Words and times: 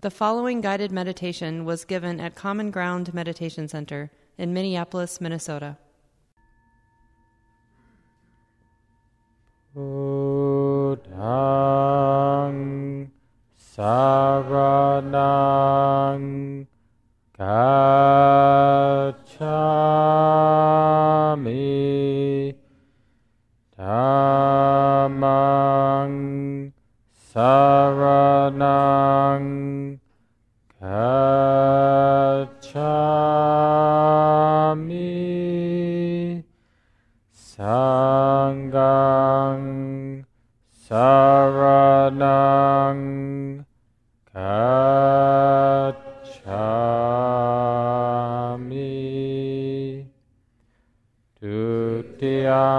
The 0.00 0.12
following 0.12 0.60
guided 0.60 0.92
meditation 0.92 1.64
was 1.64 1.84
given 1.84 2.20
at 2.20 2.36
Common 2.36 2.70
Ground 2.70 3.12
Meditation 3.12 3.66
Center 3.66 4.12
in 4.36 4.54
Minneapolis, 4.54 5.20
Minnesota. 5.20 5.76
Buddhang 9.74 11.00
Saranang 13.58 13.88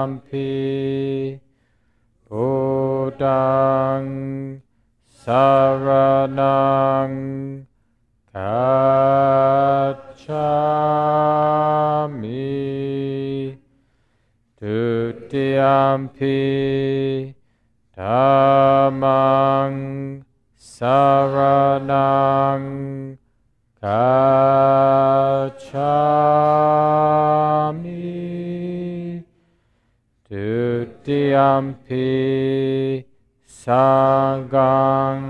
Dutiyampi 0.09 1.40
Buddhang 2.30 4.09
Saranang 5.23 6.35
Gacchami 8.34 8.90
Dutiyampi 14.60 16.40
Dhammang 17.96 19.77
Saranang 20.57 21.87
Gacchami 23.82 24.60
Dutiyampi 31.10 33.02
Sangang 33.49 35.26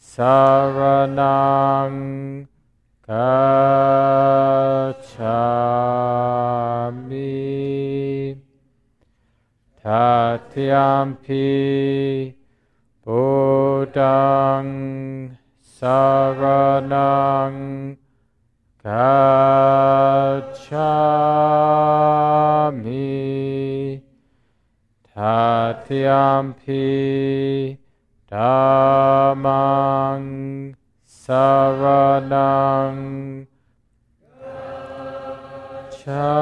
Saranang 0.00 1.18
Gacchami 3.06 3.28
Tatyampi 9.84 11.52
Buddhang 13.04 14.72
Saranang 15.60 17.58
Gacchami 18.82 20.18
Tatyampi 25.88 27.80
Dhammang 28.28 29.48
Saranang 31.08 33.00
Gacchami 35.88 36.36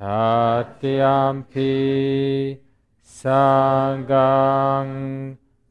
Tatyampi 0.00 1.76
Sangang 3.04 4.16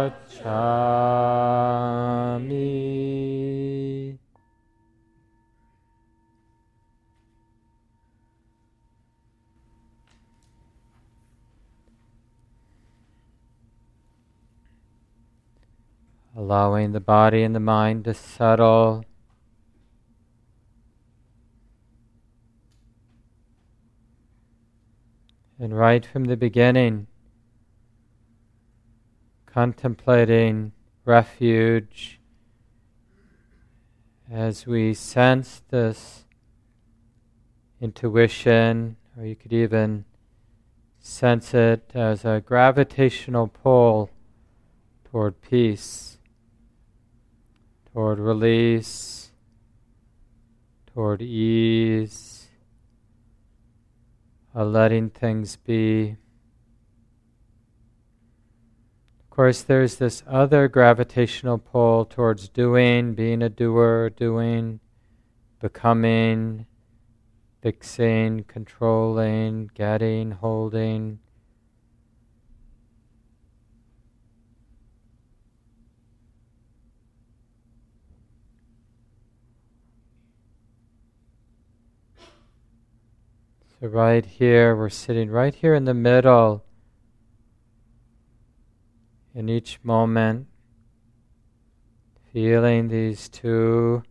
Allowing 16.38 16.92
the 16.92 17.00
body 17.00 17.42
and 17.42 17.52
the 17.52 17.58
mind 17.58 18.04
to 18.04 18.14
settle. 18.14 19.04
And 25.58 25.76
right 25.76 26.06
from 26.06 26.26
the 26.26 26.36
beginning, 26.36 27.08
contemplating 29.46 30.70
refuge 31.04 32.20
as 34.30 34.64
we 34.64 34.94
sense 34.94 35.62
this 35.70 36.24
intuition, 37.80 38.96
or 39.16 39.26
you 39.26 39.34
could 39.34 39.52
even 39.52 40.04
sense 41.00 41.52
it 41.52 41.90
as 41.94 42.24
a 42.24 42.40
gravitational 42.46 43.48
pull 43.48 44.10
toward 45.04 45.42
peace, 45.42 46.17
toward 47.98 48.20
release, 48.20 49.32
toward 50.86 51.20
ease, 51.20 52.46
a 54.54 54.64
letting 54.64 55.10
things 55.10 55.56
be. 55.56 56.16
Of 59.18 59.30
course, 59.30 59.62
there's 59.62 59.96
this 59.96 60.22
other 60.28 60.68
gravitational 60.68 61.58
pull 61.58 62.04
towards 62.04 62.48
doing, 62.48 63.14
being 63.14 63.42
a 63.42 63.48
doer, 63.48 64.10
doing, 64.10 64.78
becoming, 65.60 66.66
fixing, 67.60 68.44
controlling, 68.44 69.72
getting, 69.74 70.30
holding. 70.30 71.18
So, 83.80 83.86
right 83.86 84.26
here, 84.26 84.74
we're 84.74 84.88
sitting 84.88 85.30
right 85.30 85.54
here 85.54 85.72
in 85.72 85.84
the 85.84 85.94
middle. 85.94 86.64
In 89.34 89.48
each 89.48 89.78
moment, 89.84 90.48
feeling 92.32 92.88
these 92.88 93.28
two 93.28 94.02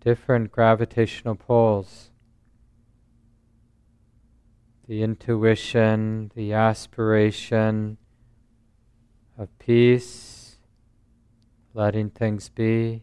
different 0.00 0.52
gravitational 0.52 1.36
poles 1.36 2.10
the 4.86 5.02
intuition, 5.02 6.30
the 6.36 6.52
aspiration 6.52 7.96
of 9.36 9.48
peace, 9.58 10.58
letting 11.74 12.10
things 12.10 12.48
be, 12.48 13.02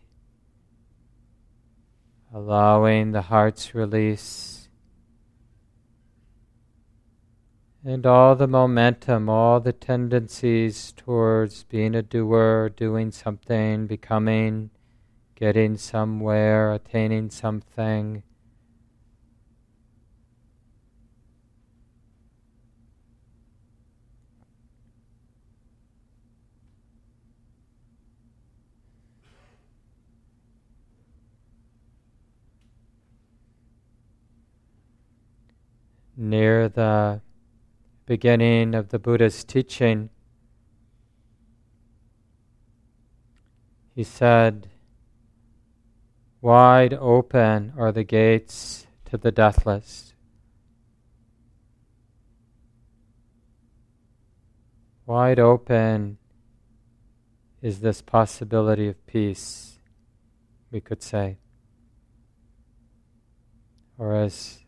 allowing 2.34 3.12
the 3.12 3.24
heart's 3.24 3.76
release. 3.76 4.63
And 7.86 8.06
all 8.06 8.38
the 8.38 8.48
momentum, 8.48 9.28
all 9.28 9.60
the 9.60 9.74
tendencies 9.74 10.94
towards 10.94 11.66
being 11.66 11.96
a 11.96 12.02
doer, 12.02 12.70
doing 12.70 13.12
something, 13.12 13.88
becoming, 13.88 14.70
getting 15.36 15.76
somewhere, 15.76 16.72
attaining 16.72 17.30
something. 17.30 18.24
Near 36.16 36.70
the 36.70 37.20
beginning 38.06 38.76
of 38.76 38.90
the 38.90 39.00
Buddha's 39.00 39.44
teaching, 39.44 40.10
he 43.96 44.04
said, 44.04 44.70
Wide 46.42 46.94
open 46.94 47.74
are 47.78 47.92
the 47.92 48.04
gates 48.04 48.86
to 49.06 49.18
the 49.18 49.32
deathless. 49.32 50.14
Wide 55.06 55.40
open 55.40 56.18
is 57.62 57.80
this 57.80 58.02
possibility 58.02 58.88
of 58.90 59.06
peace, 59.06 59.80
we 60.72 60.82
could 60.82 61.02
say. 61.02 61.38
Or 63.98 64.16
as 64.16 64.63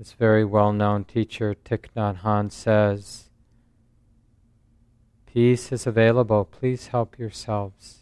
this 0.00 0.12
very 0.14 0.46
well 0.46 0.72
known 0.72 1.04
teacher 1.04 1.54
Thich 1.62 1.88
Nhat 1.94 2.22
Hanh 2.22 2.50
says, 2.50 3.28
Peace 5.26 5.70
is 5.72 5.86
available, 5.86 6.46
please 6.46 6.86
help 6.86 7.18
yourselves. 7.18 7.98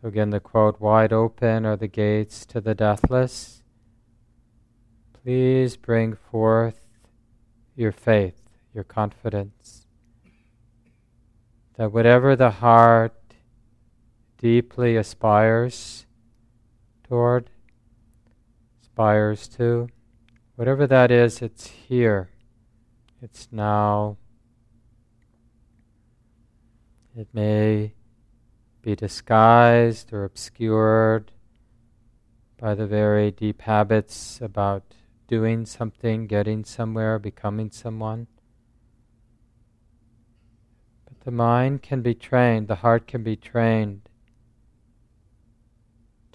So, 0.00 0.06
again, 0.06 0.30
the 0.30 0.38
quote 0.38 0.80
Wide 0.80 1.12
open 1.12 1.66
are 1.66 1.76
the 1.76 1.88
gates 1.88 2.46
to 2.46 2.60
the 2.60 2.76
deathless. 2.76 3.64
Please 5.24 5.76
bring 5.76 6.14
forth 6.14 6.80
your 7.74 7.90
faith, 7.90 8.40
your 8.72 8.84
confidence, 8.84 9.88
that 11.76 11.90
whatever 11.90 12.36
the 12.36 12.52
heart 12.52 13.25
deeply 14.38 14.96
aspires 14.96 16.06
toward, 17.08 17.50
aspires 18.82 19.48
to, 19.48 19.88
whatever 20.56 20.86
that 20.86 21.10
is, 21.10 21.42
it's 21.42 21.66
here, 21.66 22.30
it's 23.22 23.48
now. 23.50 24.16
It 27.16 27.28
may 27.32 27.94
be 28.82 28.94
disguised 28.94 30.12
or 30.12 30.24
obscured 30.24 31.32
by 32.58 32.74
the 32.74 32.86
very 32.86 33.30
deep 33.30 33.62
habits 33.62 34.38
about 34.40 34.82
doing 35.26 35.64
something, 35.66 36.26
getting 36.26 36.64
somewhere, 36.64 37.18
becoming 37.18 37.70
someone. 37.70 38.26
But 41.06 41.20
the 41.24 41.30
mind 41.30 41.82
can 41.82 42.02
be 42.02 42.14
trained, 42.14 42.68
the 42.68 42.76
heart 42.76 43.06
can 43.06 43.22
be 43.22 43.36
trained 43.36 44.08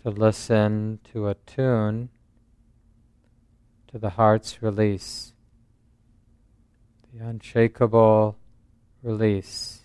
to 0.04 0.10
listen 0.10 1.00
to 1.12 1.28
a 1.28 1.36
tune 1.46 2.10
to 3.88 4.00
the 4.00 4.12
heart's 4.12 4.62
release, 4.64 5.34
the 7.14 7.24
unshakable 7.24 8.38
release, 9.04 9.82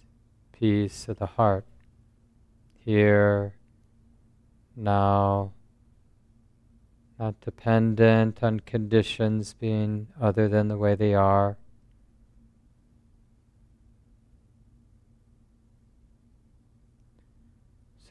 peace 0.53 1.09
of 1.09 1.19
the 1.19 1.27
heart 1.27 1.67
here, 2.85 3.55
now, 4.77 5.53
not 7.19 7.41
dependent 7.41 8.43
on 8.43 8.61
conditions 8.61 9.55
being 9.55 10.07
other 10.21 10.49
than 10.49 10.69
the 10.69 10.77
way 10.77 10.95
they 10.95 11.15
are. 11.15 11.59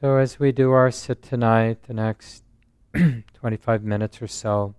So, 0.05 0.17
as 0.17 0.37
we 0.37 0.51
do 0.51 0.69
our 0.69 0.91
sit 0.91 1.23
tonight, 1.23 1.81
the 1.87 1.93
next 1.95 2.43
25 3.33 3.83
minutes 3.83 4.21
or 4.21 4.27
so, 4.27 4.75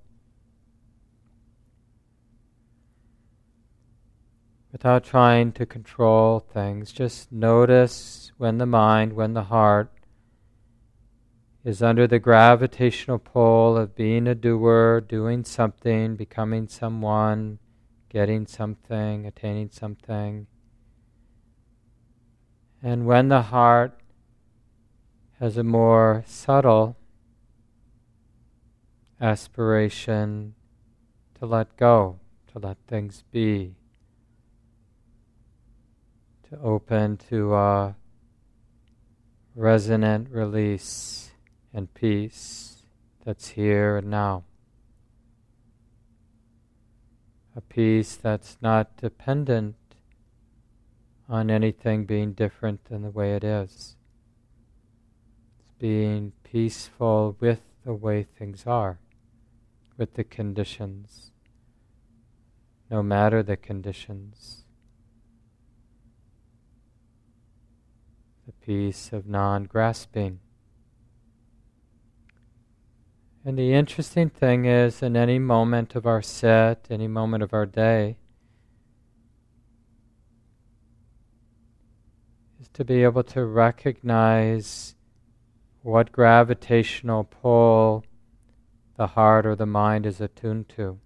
without 4.70 5.02
trying 5.02 5.50
to 5.54 5.66
control 5.66 6.38
things. 6.38 6.92
Just 6.92 7.32
notice 7.32 8.30
when 8.38 8.58
the 8.58 8.66
mind, 8.66 9.14
when 9.14 9.34
the 9.34 9.42
heart 9.42 9.92
is 11.64 11.82
under 11.82 12.06
the 12.06 12.20
gravitational 12.20 13.18
pull 13.18 13.76
of 13.76 13.96
being 13.96 14.28
a 14.28 14.34
doer, 14.36 15.00
doing 15.00 15.42
something, 15.42 16.14
becoming 16.14 16.68
someone, 16.68 17.58
getting 18.08 18.46
something, 18.46 19.26
attaining 19.26 19.70
something. 19.72 20.46
And 22.80 23.06
when 23.06 23.26
the 23.26 23.42
heart 23.42 24.00
has 25.38 25.56
a 25.56 25.62
more 25.62 26.24
subtle 26.26 26.96
aspiration 29.20 30.54
to 31.38 31.46
let 31.46 31.76
go, 31.76 32.18
to 32.52 32.58
let 32.58 32.78
things 32.86 33.22
be, 33.30 33.74
to 36.48 36.58
open 36.60 37.16
to 37.16 37.54
a 37.54 37.96
resonant 39.54 40.28
release 40.30 41.30
and 41.72 41.92
peace 41.92 42.82
that's 43.24 43.48
here 43.48 43.98
and 43.98 44.08
now. 44.08 44.44
A 47.54 47.60
peace 47.60 48.16
that's 48.16 48.56
not 48.60 48.96
dependent 48.96 49.76
on 51.28 51.50
anything 51.50 52.04
being 52.04 52.32
different 52.32 52.84
than 52.86 53.02
the 53.02 53.10
way 53.10 53.34
it 53.34 53.42
is. 53.42 53.95
Being 55.78 56.32
peaceful 56.42 57.36
with 57.38 57.60
the 57.84 57.94
way 57.94 58.22
things 58.22 58.64
are, 58.66 58.98
with 59.96 60.14
the 60.14 60.24
conditions, 60.24 61.32
no 62.90 63.02
matter 63.02 63.42
the 63.42 63.56
conditions. 63.56 64.66
the 68.46 68.52
peace 68.52 69.12
of 69.12 69.26
non 69.26 69.64
grasping. 69.64 70.38
And 73.44 73.58
the 73.58 73.74
interesting 73.74 74.28
thing 74.28 74.64
is, 74.64 75.02
in 75.02 75.16
any 75.16 75.38
moment 75.38 75.94
of 75.94 76.06
our 76.06 76.22
set, 76.22 76.86
any 76.90 77.06
moment 77.06 77.42
of 77.42 77.52
our 77.52 77.66
day, 77.66 78.16
is 82.60 82.68
to 82.70 82.84
be 82.84 83.04
able 83.04 83.22
to 83.24 83.44
recognize 83.44 84.95
what 85.86 86.10
gravitational 86.10 87.22
pull 87.22 88.04
the 88.96 89.06
heart 89.06 89.46
or 89.46 89.54
the 89.54 89.64
mind 89.64 90.04
is 90.04 90.20
attuned 90.20 90.68
to. 90.68 90.98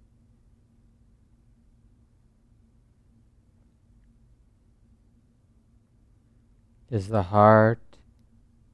Is 6.91 7.09
the 7.09 7.25
heart 7.25 7.99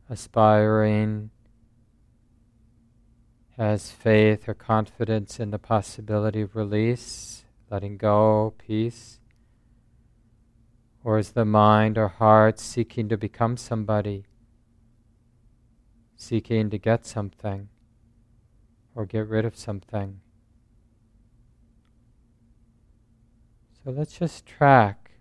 aspiring, 0.08 1.30
has 3.56 3.90
faith 3.90 4.48
or 4.48 4.54
confidence 4.54 5.40
in 5.40 5.50
the 5.50 5.58
possibility 5.58 6.42
of 6.42 6.54
release, 6.54 7.44
letting 7.68 7.96
go, 7.96 8.54
peace? 8.64 9.18
Or 11.02 11.18
is 11.18 11.32
the 11.32 11.44
mind 11.44 11.98
or 11.98 12.06
heart 12.06 12.60
seeking 12.60 13.08
to 13.08 13.16
become 13.16 13.56
somebody, 13.56 14.24
seeking 16.16 16.70
to 16.70 16.78
get 16.78 17.06
something 17.06 17.68
or 18.94 19.06
get 19.06 19.28
rid 19.28 19.44
of 19.44 19.56
something? 19.56 20.20
So 23.84 23.92
let's 23.92 24.18
just 24.18 24.46
track 24.46 25.12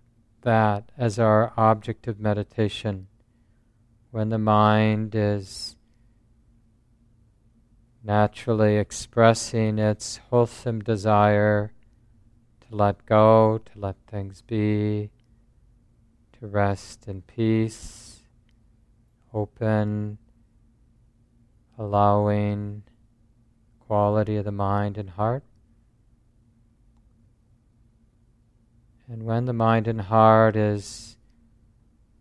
that 0.42 0.92
as 0.98 1.20
our 1.20 1.54
object 1.58 2.08
of 2.08 2.20
meditation. 2.20 3.08
When 4.10 4.30
the 4.30 4.40
mind 4.40 5.14
is 5.14 5.76
naturally 8.04 8.78
expressing 8.78 9.78
its 9.80 10.18
wholesome 10.30 10.80
desire 10.80 11.74
to 12.62 12.76
let 12.76 13.06
go, 13.06 13.60
to 13.66 13.72
let 13.80 13.96
things 14.08 14.42
be, 14.42 15.10
to 16.40 16.48
rest 16.48 17.08
in 17.08 17.22
peace, 17.22 18.22
open, 19.34 20.18
allowing 21.78 22.84
quality 23.80 24.38
of 24.38 24.46
the 24.46 24.52
mind 24.52 24.98
and 24.98 25.12
heart. 25.12 25.44
And 29.08 29.24
when 29.24 29.46
the 29.46 29.54
mind 29.54 29.88
and 29.88 30.02
heart 30.02 30.56
is 30.56 31.18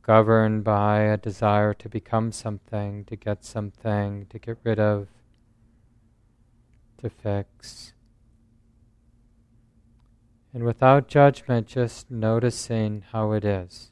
governed 0.03 0.65
by 0.65 1.01
a 1.01 1.17
desire 1.17 1.73
to 1.73 1.89
become 1.89 2.31
something, 2.31 3.05
to 3.07 3.17
get 3.17 3.45
something, 3.45 4.27
to 4.29 4.39
get 4.39 4.59
rid 4.63 4.79
of, 4.79 5.09
to 6.99 7.09
fix, 7.09 7.95
and 10.53 10.63
without 10.63 11.09
judgment, 11.09 11.67
just 11.67 12.11
noticing 12.11 13.03
how 13.11 13.33
it 13.33 13.45
is. 13.45 13.91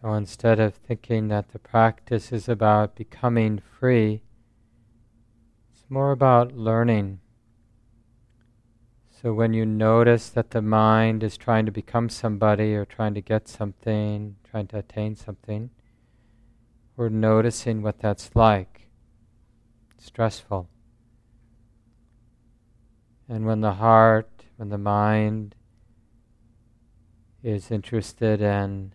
So 0.00 0.12
instead 0.12 0.60
of 0.60 0.74
thinking 0.74 1.28
that 1.28 1.50
the 1.52 1.58
practice 1.58 2.32
is 2.32 2.48
about 2.48 2.96
becoming 2.96 3.60
free, 3.78 4.22
it's 5.72 5.84
more 5.88 6.12
about 6.12 6.52
learning. 6.52 7.20
So 9.10 9.32
when 9.32 9.54
you 9.54 9.64
notice 9.64 10.28
that 10.28 10.50
the 10.50 10.60
mind 10.62 11.22
is 11.22 11.36
trying 11.36 11.64
to 11.66 11.72
become 11.72 12.08
somebody 12.08 12.74
or 12.74 12.84
trying 12.84 13.14
to 13.14 13.22
get 13.22 13.48
something, 13.48 14.36
trying 14.48 14.66
to 14.68 14.78
attain 14.78 15.16
something, 15.16 15.70
we're 16.96 17.08
noticing 17.08 17.82
what 17.82 17.98
that's 17.98 18.30
like. 18.34 18.88
stressful. 19.98 20.68
And 23.28 23.44
when 23.44 23.60
the 23.60 23.74
heart, 23.74 24.44
when 24.56 24.68
the 24.68 24.78
mind 24.78 25.54
is 27.42 27.70
interested 27.70 28.40
in 28.40 28.92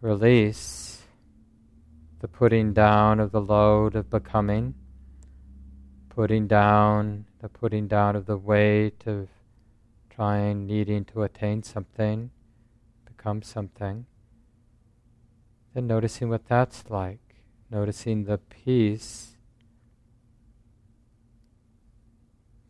release, 0.00 1.02
the 2.20 2.28
putting 2.28 2.72
down 2.72 3.20
of 3.20 3.32
the 3.32 3.40
load 3.40 3.94
of 3.94 4.08
becoming, 4.08 4.74
putting 6.08 6.46
down, 6.46 7.26
the 7.40 7.48
putting 7.48 7.86
down 7.86 8.16
of 8.16 8.26
the 8.26 8.36
weight 8.36 9.02
of 9.06 9.28
trying, 10.08 10.66
needing 10.66 11.04
to 11.04 11.22
attain 11.22 11.62
something, 11.62 12.30
become 13.04 13.42
something, 13.42 14.06
then 15.74 15.86
noticing 15.86 16.30
what 16.30 16.46
that's 16.48 16.84
like, 16.88 17.42
noticing 17.70 18.24
the 18.24 18.38
peace, 18.38 19.36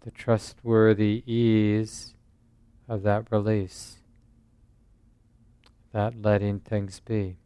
the 0.01 0.11
trustworthy 0.11 1.23
ease 1.27 2.15
of 2.89 3.03
that 3.03 3.31
release 3.31 4.00
that 5.93 6.21
letting 6.21 6.61
things 6.61 7.01
be. 7.01 7.37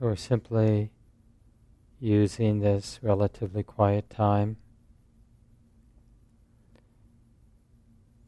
So 0.00 0.06
we're 0.06 0.16
simply 0.16 0.92
using 1.98 2.60
this 2.60 2.98
relatively 3.02 3.62
quiet 3.62 4.08
time 4.08 4.56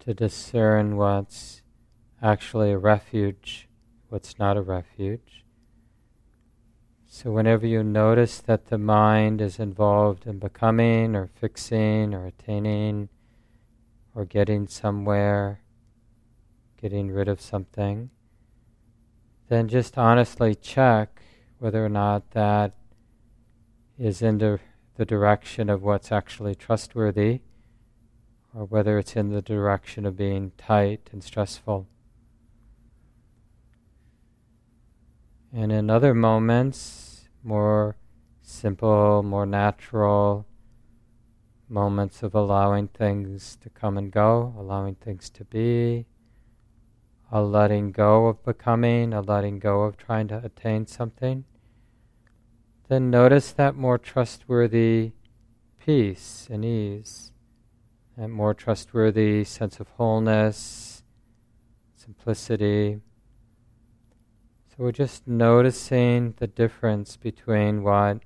to 0.00 0.12
discern 0.12 0.98
what's 0.98 1.62
actually 2.20 2.72
a 2.72 2.78
refuge, 2.78 3.70
what's 4.10 4.38
not 4.38 4.58
a 4.58 4.60
refuge. 4.60 5.46
So, 7.06 7.30
whenever 7.30 7.66
you 7.66 7.82
notice 7.82 8.38
that 8.40 8.66
the 8.66 8.76
mind 8.76 9.40
is 9.40 9.58
involved 9.58 10.26
in 10.26 10.38
becoming 10.38 11.16
or 11.16 11.30
fixing 11.40 12.12
or 12.12 12.26
attaining 12.26 13.08
or 14.14 14.26
getting 14.26 14.66
somewhere, 14.66 15.62
getting 16.78 17.10
rid 17.10 17.28
of 17.28 17.40
something, 17.40 18.10
then 19.48 19.68
just 19.68 19.96
honestly 19.96 20.54
check 20.54 21.22
whether 21.62 21.86
or 21.86 21.88
not 21.88 22.28
that 22.32 22.72
is 23.96 24.20
in 24.20 24.38
the, 24.38 24.58
the 24.96 25.04
direction 25.04 25.70
of 25.70 25.80
what's 25.80 26.10
actually 26.10 26.56
trustworthy 26.56 27.40
or 28.52 28.64
whether 28.64 28.98
it's 28.98 29.14
in 29.14 29.28
the 29.28 29.40
direction 29.40 30.04
of 30.04 30.16
being 30.16 30.50
tight 30.58 31.08
and 31.12 31.22
stressful. 31.22 31.86
And 35.52 35.70
in 35.70 35.88
other 35.88 36.14
moments, 36.14 37.28
more 37.44 37.94
simple, 38.40 39.22
more 39.22 39.46
natural 39.46 40.48
moments 41.68 42.24
of 42.24 42.34
allowing 42.34 42.88
things 42.88 43.56
to 43.62 43.70
come 43.70 43.96
and 43.96 44.10
go, 44.10 44.52
allowing 44.58 44.96
things 44.96 45.30
to 45.30 45.44
be, 45.44 46.06
a 47.30 47.40
letting 47.40 47.92
go 47.92 48.26
of 48.26 48.44
becoming, 48.44 49.12
a 49.12 49.20
letting 49.20 49.60
go 49.60 49.82
of 49.82 49.96
trying 49.96 50.26
to 50.26 50.44
attain 50.44 50.88
something 50.88 51.44
then 52.92 53.08
notice 53.08 53.52
that 53.52 53.74
more 53.74 53.96
trustworthy 53.96 55.12
peace 55.82 56.46
and 56.50 56.62
ease, 56.62 57.32
that 58.18 58.28
more 58.28 58.52
trustworthy 58.52 59.42
sense 59.44 59.80
of 59.80 59.88
wholeness, 59.96 61.02
simplicity. 61.96 63.00
So 64.68 64.74
we're 64.76 64.92
just 64.92 65.26
noticing 65.26 66.34
the 66.36 66.46
difference 66.46 67.16
between 67.16 67.82
what 67.82 68.18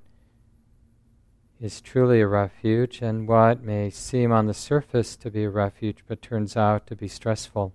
is 1.61 1.79
truly 1.79 2.19
a 2.19 2.27
refuge 2.27 3.01
and 3.01 3.25
what 3.25 3.63
may 3.63 3.89
seem 3.89 4.33
on 4.33 4.47
the 4.47 4.53
surface 4.53 5.15
to 5.15 5.31
be 5.31 5.45
a 5.45 5.49
refuge 5.49 6.03
but 6.09 6.21
turns 6.21 6.57
out 6.57 6.87
to 6.87 6.95
be 6.97 7.07
stressful. 7.07 7.73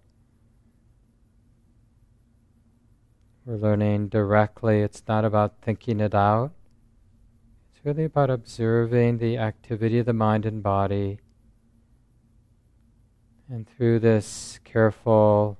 We're 3.46 3.56
learning 3.56 4.08
directly, 4.08 4.82
it's 4.82 5.02
not 5.08 5.24
about 5.24 5.54
thinking 5.62 5.98
it 5.98 6.14
out, 6.14 6.52
really 7.84 8.04
about 8.04 8.30
observing 8.30 9.18
the 9.18 9.36
activity 9.36 9.98
of 9.98 10.06
the 10.06 10.12
mind 10.12 10.46
and 10.46 10.62
body. 10.62 11.18
And 13.48 13.68
through 13.68 13.98
this 13.98 14.60
careful, 14.64 15.58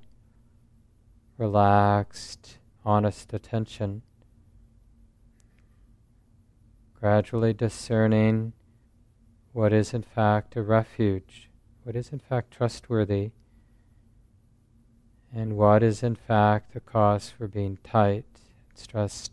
relaxed, 1.37 2.57
honest 2.85 3.33
attention, 3.33 4.01
gradually 6.97 7.53
discerning 7.53 8.53
what 9.51 9.73
is 9.73 9.93
in 9.93 10.01
fact 10.01 10.55
a 10.55 10.61
refuge, 10.61 11.49
what 11.83 11.95
is 11.95 12.09
in 12.13 12.19
fact 12.19 12.51
trustworthy, 12.51 13.31
and 15.35 15.57
what 15.57 15.83
is 15.83 16.01
in 16.01 16.15
fact 16.15 16.73
the 16.73 16.79
cause 16.79 17.29
for 17.29 17.47
being 17.47 17.77
tight, 17.83 18.25
stressed, 18.73 19.32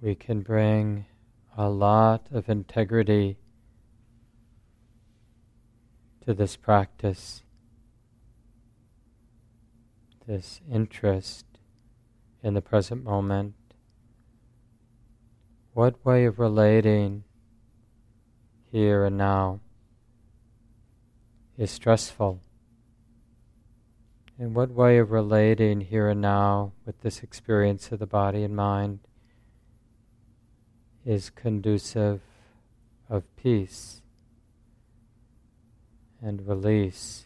we 0.00 0.14
can 0.14 0.40
bring 0.40 1.04
a 1.56 1.68
lot 1.68 2.26
of 2.32 2.48
integrity 2.48 3.36
to 6.24 6.32
this 6.32 6.56
practice, 6.56 7.42
this 10.26 10.60
interest 10.70 11.44
in 12.42 12.54
the 12.54 12.62
present 12.62 13.04
moment. 13.04 13.54
What 15.74 16.04
way 16.04 16.24
of 16.24 16.38
relating 16.38 17.24
here 18.72 19.04
and 19.04 19.18
now 19.18 19.60
is 21.58 21.70
stressful? 21.70 22.40
And 24.38 24.54
what 24.54 24.70
way 24.70 24.96
of 24.96 25.10
relating 25.10 25.82
here 25.82 26.08
and 26.08 26.22
now 26.22 26.72
with 26.86 27.02
this 27.02 27.22
experience 27.22 27.92
of 27.92 27.98
the 27.98 28.06
body 28.06 28.42
and 28.42 28.56
mind 28.56 29.00
is 31.10 31.28
conducive 31.28 32.20
of 33.08 33.24
peace 33.34 34.00
and 36.22 36.46
release. 36.46 37.24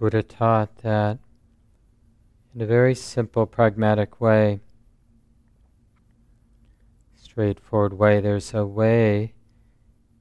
Buddha 0.00 0.22
taught 0.22 0.76
that 0.76 1.18
in 2.54 2.62
a 2.62 2.66
very 2.66 2.94
simple, 2.94 3.44
pragmatic 3.44 4.18
way, 4.18 4.60
straightforward 7.14 7.92
way, 7.92 8.18
there's 8.18 8.54
a 8.54 8.64
way 8.64 9.34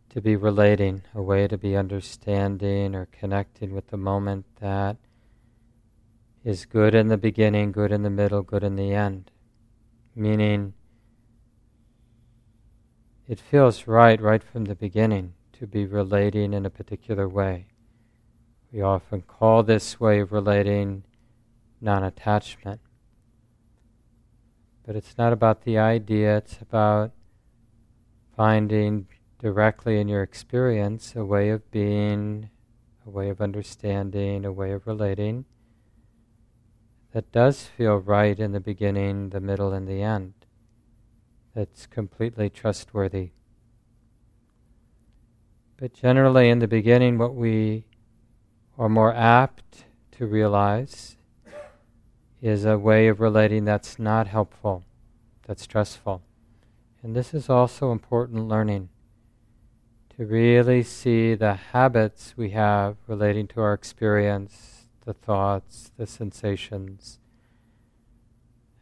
to 0.10 0.20
be 0.20 0.36
relating, 0.36 1.04
a 1.16 1.22
way 1.22 1.48
to 1.48 1.58
be 1.58 1.78
understanding 1.78 2.94
or 2.94 3.06
connecting 3.06 3.74
with 3.74 3.88
the 3.88 3.96
moment 3.96 4.46
that 4.60 4.98
is 6.44 6.66
good 6.66 6.94
in 6.94 7.08
the 7.08 7.18
beginning, 7.18 7.72
good 7.72 7.94
in 7.94 8.04
the 8.04 8.10
middle, 8.10 8.42
good 8.42 8.66
in 8.66 8.76
the 8.76 8.92
end. 8.92 9.32
Meaning, 10.14 10.74
it 13.30 13.40
feels 13.40 13.88
right 13.88 14.20
right 14.20 14.44
from 14.44 14.66
the 14.66 14.76
beginning 14.76 15.36
to 15.54 15.66
be 15.66 15.86
relating 15.86 16.54
in 16.54 16.66
a 16.66 16.70
particular 16.70 17.30
way. 17.30 17.68
We 18.72 18.82
often 18.82 19.24
call 19.24 19.64
this 19.64 20.00
way 20.00 20.20
of 20.20 20.32
relating 20.32 21.04
non 21.82 22.04
attachment. 22.04 22.82
But 24.86 24.96
it's 24.96 25.18
not 25.18 25.34
about 25.34 25.64
the 25.64 25.78
idea, 25.78 26.38
it's 26.38 26.60
about 26.62 27.12
finding 28.36 29.08
directly 29.40 30.00
in 30.00 30.08
your 30.08 30.24
experience 30.24 31.16
a 31.16 31.26
way 31.26 31.50
of 31.50 31.70
being, 31.72 32.50
a 33.06 33.10
way 33.10 33.30
of 33.30 33.42
understanding, 33.42 34.46
a 34.46 34.52
way 34.52 34.72
of 34.72 34.86
relating 34.88 35.46
that 37.12 37.32
does 37.32 37.64
feel 37.64 37.98
right 37.98 38.40
in 38.40 38.52
the 38.52 38.60
beginning, 38.60 39.30
the 39.30 39.40
middle, 39.40 39.74
and 39.74 39.88
the 39.88 40.02
end. 40.02 40.34
That's 41.56 41.88
completely 41.88 42.50
trustworthy. 42.50 43.32
But 45.78 45.94
generally, 45.94 46.50
in 46.50 46.60
the 46.60 46.68
beginning, 46.68 47.18
what 47.18 47.34
we 47.34 47.86
are 48.80 48.88
more 48.88 49.14
apt 49.14 49.84
to 50.10 50.26
realize 50.26 51.18
is 52.42 52.64
a 52.64 52.80
way 52.80 53.10
of 53.10 53.20
relating 53.20 53.66
that's 53.66 54.00
not 54.00 54.26
helpful, 54.26 54.86
that's 55.46 55.64
stressful. 55.64 56.22
And 57.04 57.14
this 57.14 57.34
is 57.34 57.50
also 57.50 57.92
important 57.92 58.48
learning 58.48 58.88
to 60.16 60.26
really 60.26 60.82
see 60.82 61.36
the 61.36 61.56
habits 61.56 62.36
we 62.38 62.52
have 62.52 62.96
relating 63.06 63.48
to 63.48 63.60
our 63.60 63.74
experience, 63.74 64.88
the 65.06 65.14
thoughts, 65.14 65.92
the 65.98 66.08
sensations. 66.08 67.20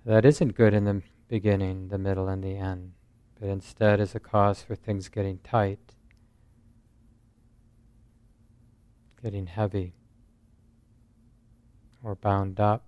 That 0.06 0.26
isn't 0.26 0.56
good 0.56 0.76
in 0.76 0.86
the 0.86 1.02
beginning, 1.28 1.88
the 1.88 1.98
middle, 1.98 2.28
and 2.28 2.44
the 2.44 2.56
end, 2.56 2.94
but 3.40 3.50
instead 3.50 4.00
is 4.00 4.14
a 4.14 4.20
cause 4.20 4.62
for 4.62 4.76
things 4.76 5.10
getting 5.10 5.40
tight, 5.40 5.96
getting 9.22 9.48
heavy, 9.48 9.94
or 12.04 12.16
bound 12.16 12.60
up. 12.60 12.84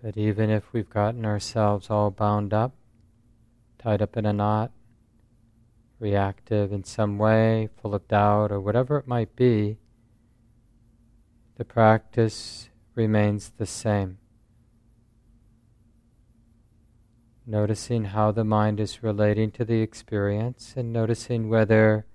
But 0.00 0.16
even 0.16 0.48
if 0.48 0.72
we've 0.72 0.88
gotten 0.88 1.24
ourselves 1.24 1.90
all 1.90 2.10
bound 2.10 2.54
up, 2.54 2.72
tied 3.78 4.00
up 4.00 4.16
in 4.16 4.26
a 4.26 4.32
knot, 4.32 4.70
reactive 6.00 6.72
in 6.72 6.84
some 6.84 7.18
way, 7.18 7.68
full 7.80 7.94
of 7.94 8.06
doubt, 8.08 8.52
or 8.52 8.60
whatever 8.60 8.98
it 8.98 9.06
might 9.06 9.34
be, 9.34 9.78
the 11.56 11.64
practice 11.64 12.68
remains 12.94 13.52
the 13.56 13.66
same. 13.66 14.18
Noticing 17.46 18.04
how 18.04 18.30
the 18.30 18.44
mind 18.44 18.78
is 18.78 19.02
relating 19.02 19.50
to 19.52 19.64
the 19.64 19.80
experience 19.80 20.74
and 20.76 20.92
noticing 20.92 21.48
whether 21.48 22.06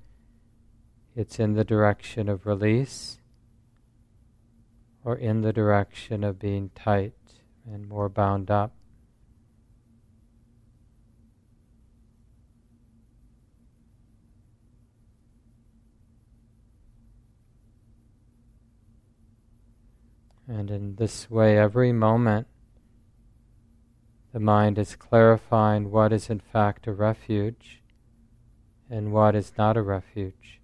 it's 1.15 1.39
in 1.39 1.53
the 1.53 1.63
direction 1.63 2.29
of 2.29 2.45
release 2.45 3.19
or 5.03 5.15
in 5.15 5.41
the 5.41 5.53
direction 5.53 6.23
of 6.23 6.39
being 6.39 6.69
tight 6.75 7.13
and 7.65 7.87
more 7.87 8.09
bound 8.09 8.49
up. 8.49 8.73
And 20.47 20.69
in 20.69 20.95
this 20.95 21.29
way, 21.29 21.57
every 21.57 21.91
moment, 21.91 22.47
the 24.33 24.39
mind 24.39 24.77
is 24.77 24.95
clarifying 24.95 25.91
what 25.91 26.11
is 26.11 26.29
in 26.29 26.39
fact 26.39 26.87
a 26.87 26.91
refuge 26.91 27.81
and 28.89 29.13
what 29.13 29.35
is 29.35 29.53
not 29.57 29.77
a 29.77 29.81
refuge. 29.81 30.59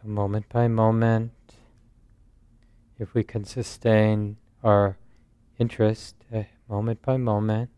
So, 0.00 0.08
moment 0.08 0.48
by 0.48 0.68
moment, 0.68 1.32
if 2.98 3.14
we 3.14 3.24
can 3.24 3.44
sustain 3.44 4.36
our 4.62 4.96
interest 5.58 6.14
uh, 6.32 6.44
moment 6.68 7.02
by 7.02 7.16
moment, 7.16 7.70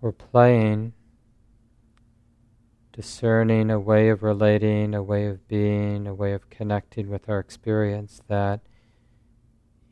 we're 0.00 0.12
playing 0.12 0.92
discerning 2.92 3.70
a 3.70 3.80
way 3.80 4.08
of 4.08 4.22
relating, 4.22 4.94
a 4.94 5.02
way 5.02 5.26
of 5.26 5.48
being, 5.48 6.06
a 6.06 6.14
way 6.14 6.32
of 6.32 6.50
connecting 6.50 7.08
with 7.08 7.28
our 7.28 7.38
experience 7.38 8.20
that 8.28 8.60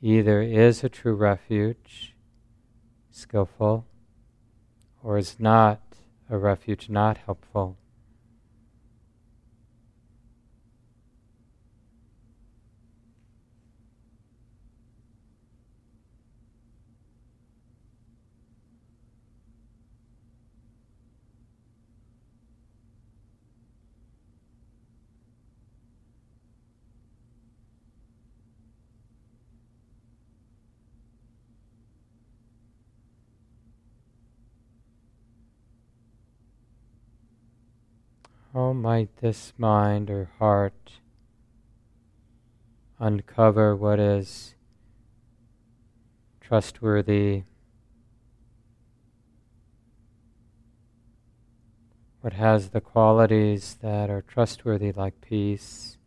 either 0.03 0.43
is 0.43 0.85
a 0.85 0.89
true 0.89 1.15
refuge, 1.15 2.15
skillful, 3.11 3.87
or 5.03 5.17
is 5.17 5.37
not 5.39 5.81
a 6.29 6.37
refuge, 6.37 6.91
not 6.91 7.19
helpful. 7.19 7.79
How 38.55 38.73
might 38.73 39.17
this 39.17 39.53
mind 39.59 40.09
or 40.11 40.31
heart 40.39 41.01
uncover 43.01 43.75
what 43.75 43.99
is 43.99 44.55
trustworthy, 46.41 47.43
what 52.21 52.35
has 52.35 52.69
the 52.69 52.81
qualities 52.81 53.77
that 53.83 54.09
are 54.09 54.23
trustworthy, 54.23 54.93
like 54.93 55.21
peace, 55.21 55.99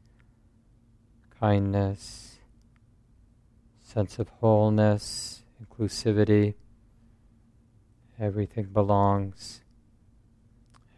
kindness, 1.41 2.39
sense 3.83 4.19
of 4.19 4.29
wholeness, 4.39 5.41
inclusivity, 5.61 6.53
everything 8.17 8.67
belongs 8.67 9.63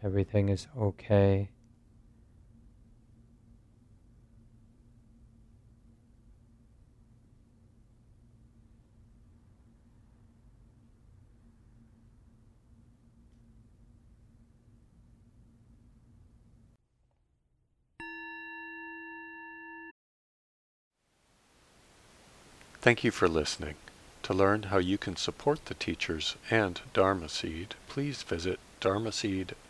everything 0.02 0.48
is 0.48 0.66
okay. 0.76 1.50
Thank 22.82 23.04
you 23.04 23.10
for 23.10 23.28
listening. 23.28 23.74
To 24.22 24.32
learn 24.32 24.64
how 24.64 24.78
you 24.78 24.96
can 24.96 25.16
support 25.16 25.66
the 25.66 25.74
teachers 25.74 26.36
and 26.50 26.80
Dharma 26.94 27.28
Seed, 27.28 27.74
please 27.88 28.22
visit 28.22 28.58
dharma 28.80 29.10
dharmaseed.com 29.10 29.69